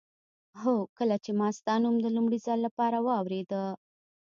[0.61, 3.63] هو کله چې ما ستا نوم د لومړي ځل لپاره واورېده.